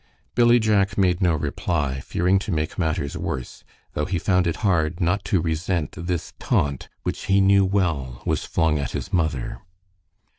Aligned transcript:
Billy 0.33 0.57
Jack 0.57 0.97
made 0.97 1.21
no 1.21 1.35
reply, 1.35 1.99
fearing 1.99 2.39
to 2.39 2.51
make 2.51 2.79
matters 2.79 3.15
worse, 3.15 3.63
though 3.93 4.05
he 4.05 4.17
found 4.17 4.47
it 4.47 4.55
hard 4.65 4.99
not 4.99 5.23
to 5.25 5.39
resent 5.39 5.91
this 5.95 6.33
taunt, 6.39 6.89
which 7.03 7.25
he 7.25 7.39
knew 7.39 7.63
well 7.63 8.19
was 8.25 8.43
flung 8.43 8.79
at 8.79 8.93
his 8.93 9.13
mother. 9.13 9.59